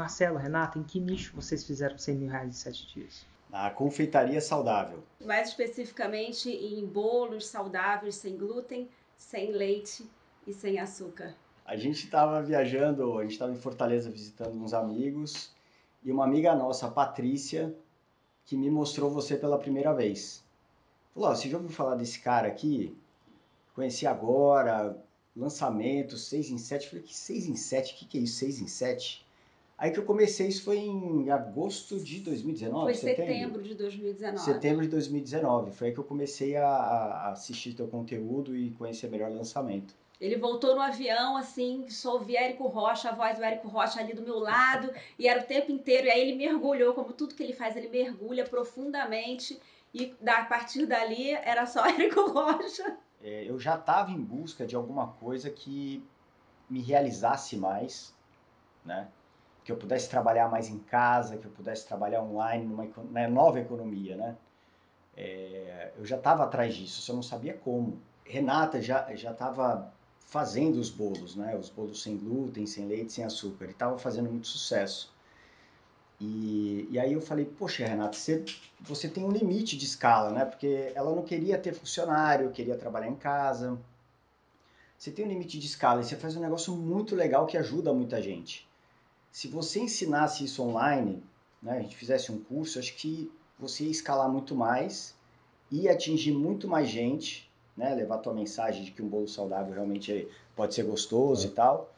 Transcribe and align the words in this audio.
Marcelo, 0.00 0.38
Renata, 0.38 0.78
em 0.78 0.82
que 0.82 0.98
nicho 0.98 1.36
vocês 1.36 1.62
fizeram 1.62 1.98
100 1.98 2.16
mil 2.16 2.30
reais 2.30 2.48
em 2.48 2.52
7 2.52 2.94
dias? 2.94 3.26
Na 3.50 3.70
confeitaria 3.70 4.40
saudável. 4.40 5.02
Mais 5.20 5.50
especificamente 5.50 6.48
em 6.48 6.86
bolos 6.86 7.46
saudáveis, 7.46 8.14
sem 8.14 8.34
glúten, 8.34 8.88
sem 9.14 9.52
leite 9.52 10.08
e 10.46 10.54
sem 10.54 10.78
açúcar. 10.78 11.34
A 11.66 11.76
gente 11.76 12.04
estava 12.04 12.40
viajando, 12.40 13.18
a 13.18 13.22
gente 13.22 13.32
estava 13.32 13.52
em 13.52 13.56
Fortaleza 13.56 14.10
visitando 14.10 14.56
uns 14.56 14.72
amigos 14.72 15.52
e 16.02 16.10
uma 16.10 16.24
amiga 16.24 16.54
nossa, 16.54 16.86
a 16.86 16.90
Patrícia, 16.90 17.74
que 18.46 18.56
me 18.56 18.70
mostrou 18.70 19.10
você 19.10 19.36
pela 19.36 19.58
primeira 19.58 19.92
vez. 19.92 20.42
Falou: 21.12 21.28
oh, 21.28 21.36
você 21.36 21.50
já 21.50 21.58
ouviu 21.58 21.70
falar 21.70 21.96
desse 21.96 22.20
cara 22.20 22.48
aqui? 22.48 22.96
Conheci 23.74 24.06
agora, 24.06 24.96
lançamento, 25.36 26.16
6 26.16 26.52
em 26.52 26.58
7. 26.58 26.88
Falei: 26.88 27.04
que 27.04 27.14
6 27.14 27.48
em 27.48 27.56
7? 27.56 27.92
O 27.92 27.96
que, 27.98 28.06
que 28.06 28.16
é 28.16 28.20
isso, 28.22 28.38
6 28.38 28.60
em 28.62 28.66
7? 28.66 29.29
Aí 29.80 29.90
que 29.90 29.98
eu 29.98 30.04
comecei, 30.04 30.46
isso 30.46 30.62
foi 30.62 30.76
em 30.76 31.30
agosto 31.30 31.98
de 31.98 32.20
2019? 32.20 32.84
Foi 32.84 32.94
setembro, 32.94 33.32
setembro 33.32 33.62
de 33.62 33.74
2019. 33.74 34.44
Setembro 34.44 34.82
de 34.82 34.88
2019. 34.90 35.72
Foi 35.72 35.86
aí 35.86 35.94
que 35.94 35.98
eu 35.98 36.04
comecei 36.04 36.54
a, 36.54 36.68
a 36.68 37.30
assistir 37.30 37.72
teu 37.72 37.88
conteúdo 37.88 38.54
e 38.54 38.72
conhecer 38.72 39.08
melhor 39.08 39.30
o 39.30 39.34
lançamento. 39.34 39.94
Ele 40.20 40.36
voltou 40.36 40.74
no 40.74 40.82
avião, 40.82 41.34
assim, 41.34 41.88
só 41.88 42.16
ouvi 42.16 42.36
Érico 42.36 42.66
Rocha, 42.66 43.08
a 43.08 43.14
voz 43.14 43.38
do 43.38 43.42
Érico 43.42 43.68
Rocha 43.68 44.00
ali 44.00 44.12
do 44.12 44.20
meu 44.20 44.38
lado, 44.38 44.92
e 45.18 45.26
era 45.26 45.40
o 45.40 45.44
tempo 45.44 45.72
inteiro. 45.72 46.08
E 46.08 46.10
aí 46.10 46.20
ele 46.20 46.36
mergulhou, 46.36 46.92
como 46.92 47.14
tudo 47.14 47.34
que 47.34 47.42
ele 47.42 47.54
faz, 47.54 47.74
ele 47.74 47.88
mergulha 47.88 48.44
profundamente. 48.44 49.58
E 49.94 50.14
a 50.26 50.44
partir 50.44 50.84
dali 50.84 51.30
era 51.30 51.64
só 51.64 51.86
Érico 51.88 52.28
Rocha. 52.28 52.98
É, 53.22 53.48
eu 53.48 53.58
já 53.58 53.76
estava 53.76 54.10
em 54.10 54.20
busca 54.20 54.66
de 54.66 54.76
alguma 54.76 55.06
coisa 55.08 55.48
que 55.48 56.04
me 56.68 56.82
realizasse 56.82 57.56
mais, 57.56 58.14
né? 58.84 59.08
Que 59.64 59.72
eu 59.72 59.76
pudesse 59.76 60.08
trabalhar 60.08 60.48
mais 60.48 60.68
em 60.68 60.78
casa, 60.78 61.36
que 61.36 61.44
eu 61.46 61.50
pudesse 61.50 61.86
trabalhar 61.86 62.22
online 62.22 62.64
numa, 62.64 62.84
numa 62.84 63.28
nova 63.28 63.60
economia, 63.60 64.16
né? 64.16 64.36
É, 65.16 65.92
eu 65.98 66.04
já 66.06 66.16
estava 66.16 66.44
atrás 66.44 66.74
disso, 66.74 67.00
só 67.02 67.12
não 67.12 67.22
sabia 67.22 67.54
como. 67.54 67.98
Renata 68.24 68.80
já 68.80 69.14
já 69.16 69.32
estava 69.32 69.92
fazendo 70.20 70.76
os 70.76 70.88
bolos, 70.90 71.34
né? 71.36 71.56
Os 71.56 71.68
bolos 71.68 72.02
sem 72.02 72.16
glúten, 72.16 72.66
sem 72.66 72.86
leite, 72.86 73.12
sem 73.12 73.24
açúcar. 73.24 73.66
E 73.66 73.70
estava 73.70 73.98
fazendo 73.98 74.30
muito 74.30 74.46
sucesso. 74.46 75.12
E, 76.20 76.86
e 76.90 76.98
aí 76.98 77.14
eu 77.14 77.20
falei, 77.20 77.46
poxa, 77.46 77.84
Renata, 77.84 78.16
você, 78.16 78.44
você 78.80 79.08
tem 79.08 79.24
um 79.24 79.30
limite 79.30 79.76
de 79.76 79.86
escala, 79.86 80.30
né? 80.30 80.44
Porque 80.44 80.92
ela 80.94 81.14
não 81.14 81.22
queria 81.22 81.58
ter 81.58 81.72
funcionário, 81.72 82.50
queria 82.50 82.76
trabalhar 82.76 83.08
em 83.08 83.16
casa. 83.16 83.78
Você 84.98 85.10
tem 85.10 85.24
um 85.24 85.28
limite 85.28 85.58
de 85.58 85.66
escala 85.66 86.00
e 86.00 86.04
você 86.04 86.14
faz 86.14 86.36
um 86.36 86.40
negócio 86.40 86.74
muito 86.76 87.16
legal 87.16 87.46
que 87.46 87.56
ajuda 87.56 87.92
muita 87.92 88.22
gente. 88.22 88.68
Se 89.30 89.48
você 89.48 89.80
ensinasse 89.80 90.44
isso 90.44 90.62
online, 90.62 91.22
né? 91.62 91.78
A 91.78 91.82
gente 91.82 91.96
fizesse 91.96 92.32
um 92.32 92.40
curso, 92.40 92.78
acho 92.78 92.94
que 92.94 93.30
você 93.58 93.84
ia 93.84 93.90
escalar 93.90 94.28
muito 94.28 94.54
mais, 94.54 95.14
ia 95.70 95.92
atingir 95.92 96.32
muito 96.32 96.66
mais 96.66 96.88
gente 96.88 97.50
né, 97.76 97.94
levar 97.94 98.16
a 98.16 98.18
tua 98.18 98.34
mensagem 98.34 98.84
de 98.84 98.90
que 98.90 99.02
um 99.02 99.08
bolo 99.08 99.28
saudável 99.28 99.72
realmente 99.72 100.28
pode 100.56 100.74
ser 100.74 100.82
gostoso 100.82 101.46
é. 101.46 101.50
e 101.50 101.52
tal. 101.52 101.92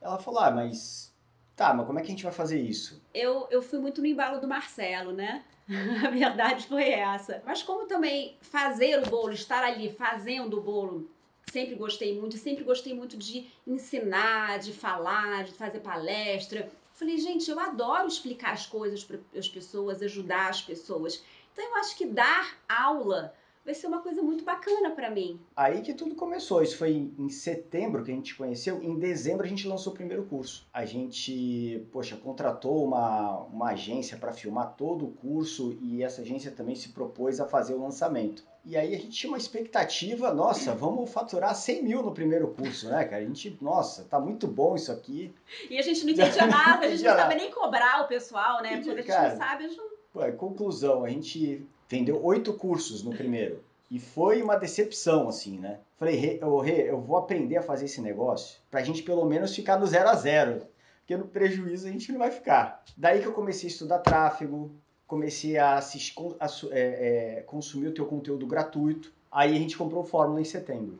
Ela 0.00 0.18
falou, 0.18 0.40
ah, 0.40 0.50
mas 0.50 1.12
tá, 1.54 1.72
mas 1.74 1.86
como 1.86 1.98
é 1.98 2.02
que 2.02 2.08
a 2.08 2.10
gente 2.10 2.24
vai 2.24 2.32
fazer 2.32 2.60
isso? 2.60 3.00
Eu, 3.14 3.46
eu 3.50 3.62
fui 3.62 3.78
muito 3.78 4.00
no 4.00 4.06
embalo 4.06 4.40
do 4.40 4.48
Marcelo, 4.48 5.12
né? 5.12 5.44
a 6.04 6.10
verdade 6.10 6.66
foi 6.66 6.90
essa. 6.90 7.42
Mas 7.46 7.62
como 7.62 7.86
também 7.86 8.36
fazer 8.40 8.98
o 8.98 9.08
bolo, 9.08 9.32
estar 9.32 9.62
ali 9.62 9.92
fazendo 9.92 10.58
o 10.58 10.62
bolo, 10.62 11.08
sempre 11.52 11.74
gostei 11.74 12.18
muito, 12.18 12.38
sempre 12.38 12.64
gostei 12.64 12.94
muito 12.94 13.14
de 13.16 13.46
ensinar, 13.66 14.58
de 14.58 14.72
falar, 14.72 15.44
de 15.44 15.52
fazer 15.52 15.80
palestra. 15.80 16.72
Falei, 16.94 17.18
gente, 17.18 17.50
eu 17.50 17.60
adoro 17.60 18.08
explicar 18.08 18.52
as 18.52 18.64
coisas 18.64 19.04
para 19.04 19.18
as 19.36 19.48
pessoas, 19.48 20.02
ajudar 20.02 20.48
as 20.48 20.62
pessoas. 20.62 21.22
Então 21.52 21.62
eu 21.62 21.76
acho 21.76 21.94
que 21.96 22.06
dar 22.06 22.56
aula 22.66 23.34
vai 23.64 23.74
ser 23.74 23.86
uma 23.86 24.00
coisa 24.00 24.22
muito 24.22 24.44
bacana 24.44 24.90
para 24.90 25.10
mim. 25.10 25.40
Aí 25.56 25.80
que 25.82 25.94
tudo 25.94 26.14
começou. 26.14 26.62
Isso 26.62 26.76
foi 26.76 27.10
em 27.18 27.28
setembro 27.28 28.02
que 28.04 28.10
a 28.10 28.14
gente 28.14 28.34
conheceu. 28.34 28.82
Em 28.82 28.98
dezembro 28.98 29.44
a 29.44 29.48
gente 29.48 29.68
lançou 29.68 29.92
o 29.92 29.96
primeiro 29.96 30.24
curso. 30.24 30.66
A 30.72 30.84
gente, 30.84 31.86
poxa, 31.92 32.16
contratou 32.16 32.84
uma, 32.84 33.38
uma 33.44 33.70
agência 33.70 34.16
para 34.16 34.32
filmar 34.32 34.74
todo 34.76 35.06
o 35.06 35.12
curso 35.12 35.76
e 35.80 36.02
essa 36.02 36.22
agência 36.22 36.50
também 36.50 36.74
se 36.74 36.90
propôs 36.90 37.40
a 37.40 37.46
fazer 37.46 37.74
o 37.74 37.80
lançamento. 37.80 38.44
E 38.64 38.76
aí 38.76 38.94
a 38.94 38.98
gente 38.98 39.10
tinha 39.10 39.30
uma 39.30 39.38
expectativa, 39.38 40.32
nossa, 40.32 40.72
vamos 40.72 41.12
faturar 41.12 41.52
100 41.54 41.82
mil 41.82 42.02
no 42.02 42.12
primeiro 42.12 42.48
curso, 42.48 42.88
né, 42.88 43.04
cara? 43.04 43.20
A 43.20 43.26
gente, 43.26 43.58
nossa, 43.60 44.04
tá 44.04 44.20
muito 44.20 44.46
bom 44.46 44.76
isso 44.76 44.92
aqui. 44.92 45.34
E 45.68 45.78
a 45.78 45.82
gente 45.82 46.04
não 46.04 46.12
entendia 46.12 46.46
nada, 46.46 46.86
a 46.86 46.88
gente 46.90 47.02
não 47.02 47.16
sabia 47.16 47.36
nem 47.36 47.50
cobrar 47.50 48.02
o 48.02 48.06
pessoal, 48.06 48.62
né? 48.62 48.76
Porque 48.76 48.90
a 48.90 48.94
gente 48.94 49.06
cara, 49.06 49.30
não 49.30 49.36
sabe, 49.36 49.64
a 49.64 49.68
gente 49.68 49.76
não... 49.76 49.90
Pô, 50.12 50.32
conclusão, 50.32 51.04
a 51.04 51.08
gente 51.08 51.66
vendeu 51.92 52.24
oito 52.24 52.54
cursos 52.54 53.02
no 53.02 53.10
primeiro. 53.10 53.62
E 53.90 53.98
foi 53.98 54.42
uma 54.42 54.56
decepção, 54.56 55.28
assim, 55.28 55.58
né? 55.58 55.78
Falei, 55.98 56.16
Rê, 56.16 56.40
Rê, 56.64 56.90
eu 56.90 56.98
vou 56.98 57.18
aprender 57.18 57.58
a 57.58 57.62
fazer 57.62 57.84
esse 57.84 58.00
negócio 58.00 58.58
pra 58.70 58.82
gente 58.82 59.02
pelo 59.02 59.26
menos 59.26 59.54
ficar 59.54 59.78
no 59.78 59.86
zero 59.86 60.08
a 60.08 60.14
zero. 60.14 60.66
Porque 61.00 61.14
no 61.14 61.26
prejuízo 61.26 61.86
a 61.86 61.90
gente 61.90 62.10
não 62.10 62.18
vai 62.18 62.30
ficar. 62.30 62.82
Daí 62.96 63.20
que 63.20 63.26
eu 63.26 63.34
comecei 63.34 63.68
a 63.68 63.72
estudar 63.72 63.98
tráfego, 63.98 64.70
comecei 65.06 65.58
a, 65.58 65.74
assistir, 65.74 66.14
a 66.40 66.46
é, 66.70 66.80
é, 66.80 67.42
consumir 67.42 67.88
o 67.88 67.94
teu 67.94 68.06
conteúdo 68.06 68.46
gratuito. 68.46 69.12
Aí 69.30 69.54
a 69.54 69.58
gente 69.58 69.76
comprou 69.76 70.02
Fórmula 70.02 70.40
em 70.40 70.44
setembro. 70.44 70.98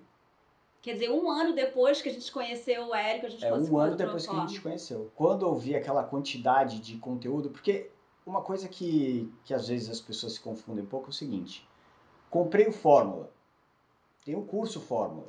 Quer 0.83 0.95
dizer, 0.95 1.11
um 1.11 1.31
ano 1.31 1.55
depois 1.55 2.03
que 2.03 2.11
a 2.11 2.13
gente 2.13 2.31
conheceu 2.31 2.89
o 2.89 2.95
Érico, 2.95 3.27
a 3.27 3.29
gente 3.31 3.45
É, 3.45 3.55
um 3.55 3.79
ano 3.79 3.97
depois 3.97 4.27
que 4.27 4.37
a 4.37 4.41
gente 4.41 4.61
conheceu. 4.61 5.11
Quando 5.15 5.47
eu 5.47 5.55
vi 5.55 5.75
aquela 5.75 6.05
quantidade 6.05 6.81
de 6.81 6.99
conteúdo, 6.99 7.49
porque 7.49 7.89
uma 8.27 8.41
coisa 8.41 8.69
que, 8.69 9.33
que 9.45 9.53
às 9.53 9.69
vezes 9.69 9.91
as 9.91 10.01
pessoas 10.01 10.35
se 10.35 10.41
confundem 10.41 10.85
um 10.85 10.89
pouco 10.89 11.07
é 11.07 11.11
o 11.11 11.13
seguinte: 11.13 11.69
comprei 12.31 12.67
o 12.67 12.73
Fórmula, 12.73 13.31
tem 14.25 14.37
um 14.37 14.45
curso 14.45 14.81
Fórmula, 14.81 15.29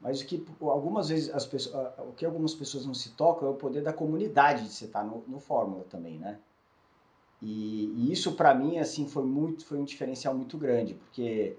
mas 0.00 0.20
o 0.20 0.26
que 0.26 0.44
algumas 0.60 1.08
vezes 1.08 1.30
as 1.34 1.46
pessoas, 1.46 1.92
o 1.98 2.12
que 2.12 2.24
algumas 2.24 2.54
pessoas 2.54 2.86
não 2.86 2.94
se 2.94 3.10
tocam 3.10 3.48
é 3.48 3.50
o 3.50 3.54
poder 3.54 3.82
da 3.82 3.92
comunidade 3.92 4.64
de 4.64 4.72
você 4.72 4.86
estar 4.86 5.04
no, 5.04 5.22
no 5.26 5.38
Fórmula 5.40 5.84
também, 5.84 6.18
né? 6.18 6.38
E, 7.42 7.92
e 7.96 8.12
isso 8.12 8.32
para 8.32 8.54
mim 8.54 8.78
assim 8.78 9.06
foi 9.06 9.24
muito, 9.24 9.64
foi 9.66 9.78
um 9.78 9.84
diferencial 9.84 10.34
muito 10.34 10.56
grande, 10.56 10.94
porque 10.94 11.56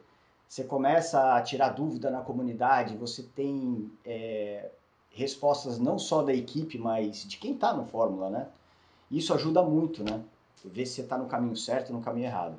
você 0.47 0.63
começa 0.63 1.35
a 1.35 1.41
tirar 1.41 1.69
dúvida 1.69 2.09
na 2.09 2.21
comunidade, 2.21 2.95
você 2.95 3.21
tem 3.21 3.91
é, 4.05 4.71
respostas 5.11 5.77
não 5.77 5.99
só 5.99 6.23
da 6.23 6.33
equipe, 6.33 6.77
mas 6.77 7.27
de 7.27 7.37
quem 7.37 7.53
está 7.53 7.73
no 7.73 7.85
Fórmula, 7.85 8.29
né? 8.29 8.47
Isso 9.11 9.33
ajuda 9.33 9.61
muito, 9.61 10.03
né? 10.03 10.23
Ver 10.65 10.85
se 10.85 10.93
você 10.93 11.01
está 11.01 11.17
no 11.17 11.27
caminho 11.27 11.55
certo 11.55 11.89
ou 11.91 11.97
no 11.97 12.03
caminho 12.03 12.27
errado. 12.27 12.57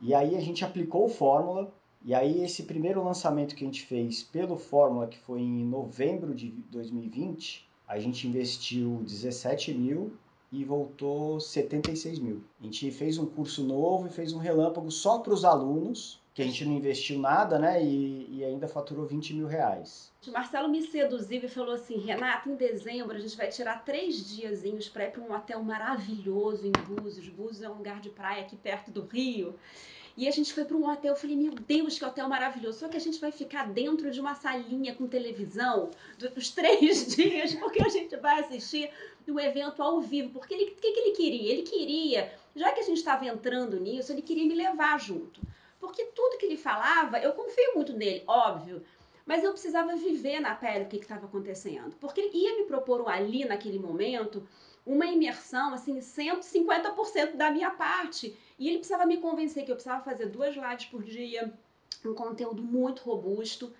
E 0.00 0.14
aí 0.14 0.36
a 0.36 0.40
gente 0.40 0.64
aplicou 0.64 1.06
o 1.06 1.08
Fórmula, 1.08 1.72
e 2.04 2.14
aí 2.14 2.44
esse 2.44 2.62
primeiro 2.62 3.02
lançamento 3.02 3.54
que 3.54 3.64
a 3.64 3.66
gente 3.66 3.84
fez 3.84 4.22
pelo 4.22 4.56
Fórmula, 4.56 5.08
que 5.08 5.18
foi 5.18 5.40
em 5.40 5.64
novembro 5.64 6.34
de 6.34 6.50
2020, 6.70 7.68
a 7.86 7.98
gente 7.98 8.28
investiu 8.28 9.00
17 9.02 9.74
mil 9.74 10.12
e 10.52 10.64
voltou 10.64 11.40
76 11.40 12.18
mil. 12.18 12.42
A 12.60 12.64
gente 12.64 12.90
fez 12.90 13.18
um 13.18 13.26
curso 13.26 13.64
novo 13.64 14.06
e 14.06 14.10
fez 14.10 14.32
um 14.32 14.38
relâmpago 14.38 14.90
só 14.90 15.18
para 15.18 15.32
os 15.32 15.44
alunos, 15.44 16.20
que 16.38 16.42
a 16.42 16.44
gente 16.44 16.64
não 16.64 16.74
investiu 16.74 17.18
nada, 17.18 17.58
né? 17.58 17.82
E, 17.82 18.28
e, 18.30 18.44
ainda 18.44 18.68
faturou 18.68 19.04
20 19.04 19.34
mil 19.34 19.48
reais. 19.48 20.12
O 20.24 20.30
Marcelo 20.30 20.68
me 20.68 20.80
seduziu 20.80 21.42
e 21.42 21.48
falou 21.48 21.74
assim: 21.74 21.98
Renata, 21.98 22.48
em 22.48 22.54
dezembro 22.54 23.16
a 23.16 23.18
gente 23.18 23.36
vai 23.36 23.48
tirar 23.48 23.84
três 23.84 24.24
diazinhos 24.24 24.88
para 24.88 25.06
ir 25.06 25.10
para 25.10 25.20
um 25.20 25.34
hotel 25.34 25.60
maravilhoso 25.64 26.64
em 26.64 26.70
Búzios. 26.70 27.28
Búzios 27.28 27.62
é 27.62 27.68
um 27.68 27.74
lugar 27.74 28.00
de 28.00 28.10
praia 28.10 28.42
aqui 28.42 28.54
perto 28.54 28.92
do 28.92 29.00
Rio. 29.04 29.56
E 30.16 30.28
a 30.28 30.30
gente 30.30 30.54
foi 30.54 30.64
para 30.64 30.76
um 30.76 30.88
hotel, 30.88 31.14
eu 31.14 31.16
falei, 31.16 31.34
meu 31.34 31.52
Deus, 31.52 31.98
que 31.98 32.04
hotel 32.04 32.28
maravilhoso. 32.28 32.78
Só 32.78 32.88
que 32.88 32.96
a 32.96 33.00
gente 33.00 33.20
vai 33.20 33.32
ficar 33.32 33.66
dentro 33.72 34.08
de 34.08 34.20
uma 34.20 34.36
salinha 34.36 34.94
com 34.94 35.08
televisão 35.08 35.90
dos 36.18 36.50
três 36.54 37.16
dias, 37.16 37.52
porque 37.54 37.82
a 37.82 37.88
gente 37.88 38.16
vai 38.16 38.38
assistir 38.38 38.88
o 39.26 39.40
evento 39.40 39.82
ao 39.82 40.00
vivo. 40.00 40.30
Porque 40.30 40.54
o 40.54 40.58
que, 40.58 40.92
que 40.92 41.00
ele 41.00 41.16
queria? 41.16 41.52
Ele 41.52 41.62
queria, 41.62 42.32
já 42.54 42.70
que 42.70 42.78
a 42.78 42.84
gente 42.84 42.98
estava 42.98 43.26
entrando 43.26 43.80
nisso, 43.80 44.12
ele 44.12 44.22
queria 44.22 44.46
me 44.46 44.54
levar 44.54 45.00
junto. 45.00 45.40
Porque 45.80 46.04
tudo 46.06 46.38
que 46.38 46.46
ele 46.46 46.56
falava, 46.56 47.18
eu 47.18 47.32
confio 47.32 47.74
muito 47.74 47.92
nele, 47.92 48.22
óbvio. 48.26 48.82
Mas 49.24 49.44
eu 49.44 49.52
precisava 49.52 49.94
viver 49.94 50.40
na 50.40 50.54
pele 50.54 50.84
o 50.84 50.88
que 50.88 50.96
estava 50.96 51.26
acontecendo. 51.26 51.94
Porque 52.00 52.20
ele 52.20 52.36
ia 52.36 52.56
me 52.56 52.64
propor 52.64 53.06
ali, 53.08 53.44
naquele 53.44 53.78
momento, 53.78 54.46
uma 54.86 55.06
imersão, 55.06 55.74
assim, 55.74 55.98
150% 55.98 57.36
da 57.36 57.50
minha 57.50 57.70
parte. 57.70 58.36
E 58.58 58.68
ele 58.68 58.78
precisava 58.78 59.04
me 59.04 59.18
convencer 59.18 59.64
que 59.64 59.70
eu 59.70 59.76
precisava 59.76 60.02
fazer 60.02 60.26
duas 60.26 60.56
lives 60.56 60.86
por 60.86 61.02
dia, 61.02 61.52
um 62.04 62.14
conteúdo 62.14 62.62
muito 62.62 63.02
robusto. 63.02 63.72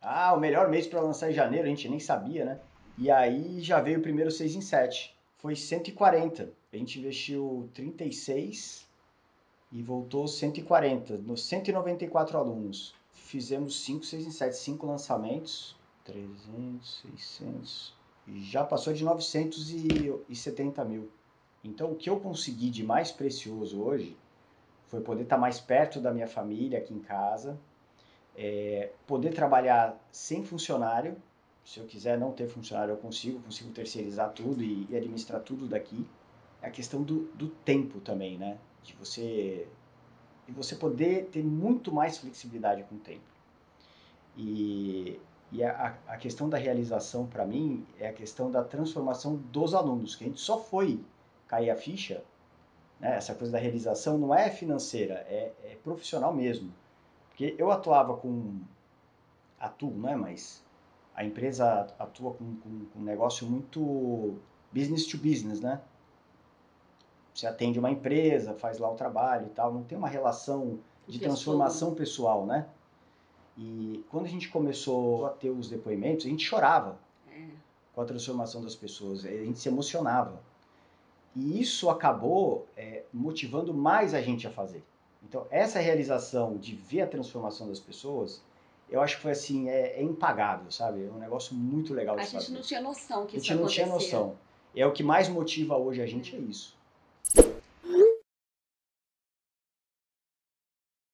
Ah, 0.00 0.34
o 0.34 0.40
melhor 0.40 0.68
mês 0.68 0.86
para 0.86 1.00
lançar 1.00 1.30
em 1.30 1.34
janeiro, 1.34 1.66
a 1.66 1.70
gente 1.70 1.88
nem 1.88 2.00
sabia, 2.00 2.44
né? 2.44 2.60
E 2.98 3.10
aí 3.10 3.60
já 3.60 3.80
veio 3.80 3.98
o 3.98 4.02
primeiro 4.02 4.30
6 4.30 4.56
em 4.56 4.60
7. 4.60 5.14
Foi 5.38 5.54
140. 5.54 6.52
A 6.72 6.76
gente 6.76 6.98
investiu 6.98 7.70
36 7.74 8.85
e 9.70 9.82
voltou 9.82 10.28
140, 10.28 11.18
nos 11.18 11.44
194 11.44 12.38
alunos. 12.38 12.94
Fizemos 13.12 13.80
5, 13.84 14.04
6 14.04 14.26
em 14.26 14.30
7, 14.30 14.56
5 14.56 14.86
lançamentos, 14.86 15.76
300, 16.04 17.04
600, 17.16 17.94
já 18.36 18.64
passou 18.64 18.92
de 18.92 19.04
970 19.04 20.84
mil. 20.84 21.10
Então, 21.62 21.90
o 21.92 21.96
que 21.96 22.08
eu 22.08 22.20
consegui 22.20 22.70
de 22.70 22.84
mais 22.84 23.10
precioso 23.10 23.80
hoje 23.80 24.16
foi 24.86 25.00
poder 25.00 25.24
estar 25.24 25.36
mais 25.36 25.58
perto 25.58 26.00
da 26.00 26.12
minha 26.12 26.28
família 26.28 26.78
aqui 26.78 26.94
em 26.94 27.00
casa, 27.00 27.58
é, 28.36 28.90
poder 29.06 29.34
trabalhar 29.34 29.98
sem 30.12 30.44
funcionário. 30.44 31.16
Se 31.64 31.80
eu 31.80 31.86
quiser 31.86 32.16
não 32.18 32.30
ter 32.30 32.46
funcionário, 32.46 32.92
eu 32.92 32.96
consigo, 32.96 33.40
consigo 33.40 33.70
terceirizar 33.72 34.30
tudo 34.32 34.62
e, 34.62 34.86
e 34.88 34.96
administrar 34.96 35.40
tudo 35.40 35.66
daqui. 35.66 36.06
É 36.62 36.68
a 36.68 36.70
questão 36.70 37.02
do, 37.02 37.24
do 37.34 37.48
tempo 37.48 38.00
também, 38.00 38.38
né? 38.38 38.58
De 38.86 38.94
você, 38.94 39.66
de 40.46 40.52
você 40.52 40.76
poder 40.76 41.26
ter 41.26 41.42
muito 41.42 41.92
mais 41.92 42.18
flexibilidade 42.18 42.84
com 42.84 42.94
o 42.94 42.98
tempo. 42.98 43.24
E, 44.36 45.20
e 45.50 45.64
a, 45.64 45.98
a 46.06 46.16
questão 46.16 46.48
da 46.48 46.56
realização, 46.56 47.26
para 47.26 47.44
mim, 47.44 47.84
é 47.98 48.08
a 48.08 48.12
questão 48.12 48.50
da 48.50 48.62
transformação 48.62 49.36
dos 49.36 49.74
alunos, 49.74 50.14
que 50.14 50.24
a 50.24 50.26
gente 50.28 50.40
só 50.40 50.58
foi 50.58 51.04
cair 51.48 51.70
a 51.70 51.76
ficha, 51.76 52.22
né? 53.00 53.16
essa 53.16 53.34
coisa 53.34 53.52
da 53.52 53.58
realização 53.58 54.18
não 54.18 54.34
é 54.34 54.50
financeira, 54.50 55.14
é, 55.28 55.52
é 55.64 55.76
profissional 55.82 56.32
mesmo. 56.32 56.72
Porque 57.28 57.54
eu 57.58 57.70
atuava 57.70 58.16
com. 58.16 58.60
Atuo, 59.58 59.90
não 59.90 60.08
é? 60.08 60.16
Mas 60.16 60.64
a 61.14 61.24
empresa 61.24 61.86
atua 61.98 62.34
com, 62.34 62.56
com, 62.56 62.84
com 62.86 62.98
um 62.98 63.02
negócio 63.02 63.46
muito 63.46 64.38
business 64.72 65.06
to 65.06 65.16
business, 65.18 65.60
né? 65.60 65.80
Você 67.36 67.46
atende 67.46 67.78
uma 67.78 67.90
empresa, 67.90 68.54
faz 68.54 68.78
lá 68.78 68.90
o 68.90 68.94
trabalho 68.94 69.46
e 69.46 69.50
tal, 69.50 69.70
não 69.70 69.82
tem 69.82 69.98
uma 69.98 70.08
relação 70.08 70.78
de 71.06 71.18
transformação 71.18 71.94
pessoal, 71.94 72.46
né? 72.46 72.66
E 73.58 74.02
quando 74.10 74.24
a 74.24 74.28
gente 74.28 74.48
começou 74.48 75.26
a 75.26 75.30
ter 75.30 75.50
os 75.50 75.68
depoimentos, 75.68 76.24
a 76.24 76.30
gente 76.30 76.42
chorava 76.42 76.98
é. 77.30 77.48
com 77.94 78.00
a 78.00 78.06
transformação 78.06 78.62
das 78.62 78.74
pessoas, 78.74 79.26
a 79.26 79.28
gente 79.28 79.58
se 79.58 79.68
emocionava. 79.68 80.40
E 81.34 81.60
isso 81.60 81.90
acabou 81.90 82.66
é, 82.74 83.02
motivando 83.12 83.74
mais 83.74 84.14
a 84.14 84.22
gente 84.22 84.46
a 84.46 84.50
fazer. 84.50 84.82
Então, 85.22 85.46
essa 85.50 85.78
realização 85.78 86.56
de 86.56 86.74
ver 86.74 87.02
a 87.02 87.06
transformação 87.06 87.68
das 87.68 87.78
pessoas, 87.78 88.42
eu 88.88 89.02
acho 89.02 89.16
que 89.16 89.22
foi 89.22 89.32
assim, 89.32 89.68
é, 89.68 89.98
é 89.98 90.02
impagável, 90.02 90.70
sabe? 90.70 91.04
É 91.04 91.10
um 91.10 91.18
negócio 91.18 91.54
muito 91.54 91.92
legal 91.92 92.16
de 92.16 92.22
A 92.22 92.24
gente 92.24 92.34
fazer. 92.34 92.52
não 92.54 92.62
tinha 92.62 92.80
noção 92.80 93.26
que 93.26 93.36
isso 93.36 93.44
A 93.44 93.48
gente 93.54 93.60
não 93.62 93.68
tinha 93.68 93.86
noção. 93.86 94.38
É 94.74 94.86
o 94.86 94.92
que 94.92 95.02
mais 95.02 95.28
motiva 95.28 95.76
hoje 95.76 96.00
a 96.00 96.06
gente, 96.06 96.34
é 96.34 96.38
isso. 96.38 96.75